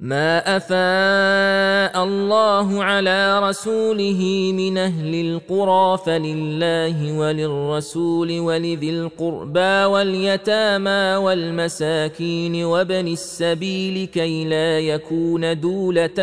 [0.00, 13.08] ما افاء الله على رسوله من أهل القرى فلله وللرسول ولذي القربى واليتامى والمساكين وابن
[13.08, 16.20] السبيل كي لا يكون دوله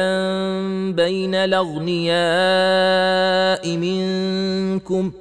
[0.92, 2.18] بين الاغنياء
[3.78, 5.12] منكم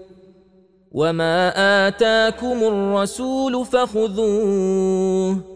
[0.92, 1.52] وما
[1.88, 5.55] اتاكم الرسول فخذوه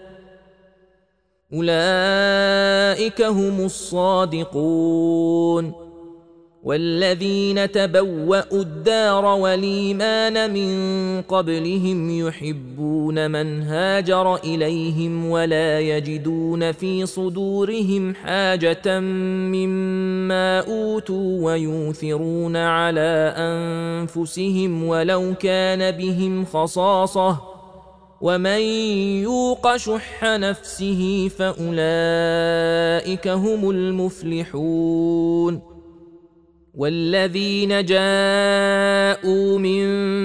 [1.53, 5.11] أولئك هم الصادقون
[6.63, 18.99] والذين تبوأوا الدار والإيمان من قبلهم يحبون من هاجر إليهم ولا يجدون في صدورهم حاجة
[18.99, 27.50] مما أوتوا ويؤثرون على أنفسهم ولو كان بهم خصاصة
[28.21, 28.61] ومن
[29.21, 35.61] يوق شح نفسه فاولئك هم المفلحون
[36.75, 39.83] والذين جاءوا من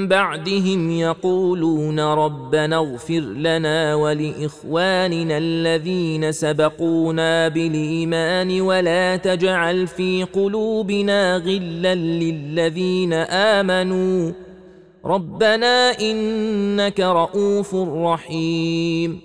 [0.08, 13.12] بعدهم يقولون ربنا اغفر لنا ولاخواننا الذين سبقونا بالايمان ولا تجعل في قلوبنا غلا للذين
[13.12, 14.45] امنوا
[15.06, 19.20] ربنا إنك رؤوف رحيم.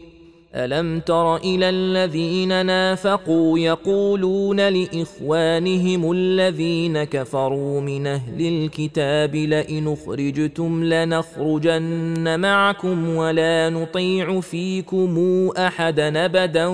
[0.56, 12.40] ألم تر إلى الذين نافقوا يقولون لإخوانهم الذين كفروا من أهل الكتاب لئن أخرجتم لنخرجن
[12.40, 15.18] معكم ولا نطيع فيكم
[15.58, 16.66] أحدا أبدا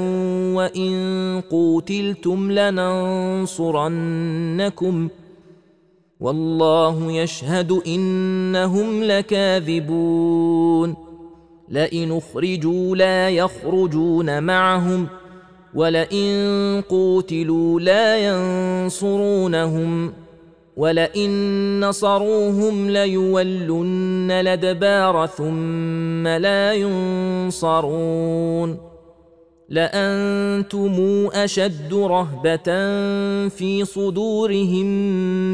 [0.54, 3.48] وإن قوتلتم لننصرنكم
[6.20, 10.96] والله يشهد إنهم لكاذبون.
[11.70, 15.08] لئن أخرجوا لا يخرجون معهم
[15.74, 20.14] ولئن قوتلوا لا ينصرونهم
[20.78, 28.08] ولئن نصروهم ليولن الأدبار ثم لا ينصرون.
[29.70, 32.64] لأنتم أشد رهبة
[33.50, 34.86] في صدورهم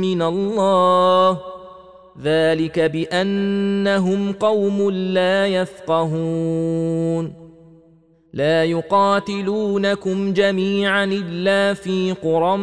[0.01, 1.39] من الله.
[2.21, 7.33] ذلك بأنهم قوم لا يفقهون.
[8.33, 12.57] لا يقاتلونكم جميعا إلا في قرى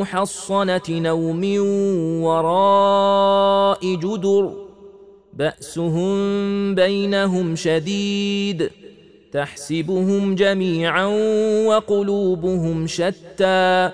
[0.00, 1.58] محصنة أو من
[2.22, 4.52] وراء جدر.
[5.32, 8.67] بأسهم بينهم شديد.
[9.32, 11.06] تحسبهم جميعا
[11.66, 13.90] وقلوبهم شتى.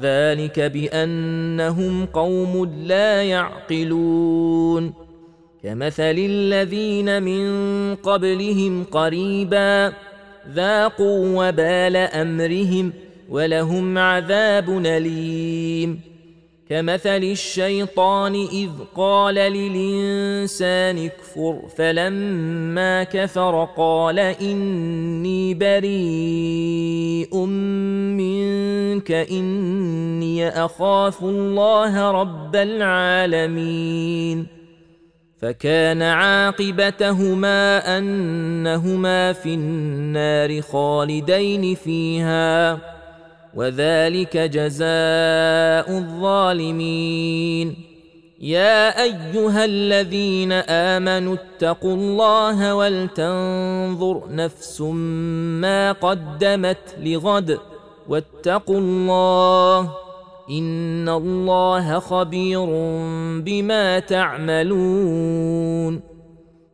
[0.00, 4.92] ذلك بأنهم قوم لا يعقلون.
[5.62, 9.92] كمثل الذين من قبلهم قريبا
[10.54, 12.92] ذاقوا وبال أمرهم
[13.28, 16.15] ولهم عذاب أليم.
[16.70, 27.36] كمثل الشيطان إذ قال للإنسان اكفر فلما كفر قال إني بريء
[28.16, 34.46] منك إني أخاف الله رب العالمين.
[35.42, 42.95] فكان عاقبتهما أنهما في النار خالدين فيها.
[43.56, 47.76] وذلك جزاء الظالمين.
[48.40, 54.80] يا أيها الذين آمنوا اتقوا الله ولتنظر نفس
[55.60, 57.58] ما قدمت لغد
[58.08, 59.90] واتقوا الله
[60.50, 62.66] إن الله خبير
[63.40, 66.15] بما تعملون.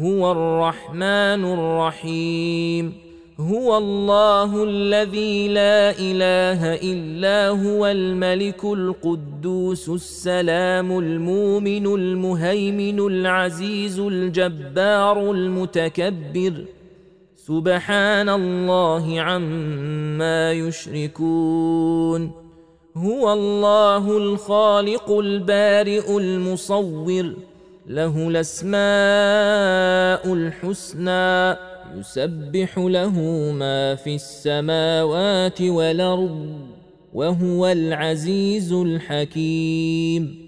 [0.00, 2.92] هو الرحمن الرحيم.
[3.40, 16.52] هو الله الذي لا إله إلا هو الملك القدوس السلام المؤمن المهيمن العزيز الجبار المتكبر.
[17.36, 22.30] سبحان الله عما يشركون.
[22.96, 27.53] هو الله الخالق البارئ المصور.
[27.86, 28.74] له الأسماء
[30.34, 31.56] الحسنى
[31.98, 33.20] يسبح له
[33.52, 36.58] ما في السماوات والأرض
[37.14, 40.43] وهو العزيز الحكيم.